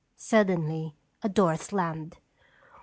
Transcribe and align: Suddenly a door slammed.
Suddenly 0.17 0.95
a 1.21 1.29
door 1.29 1.55
slammed. 1.57 2.17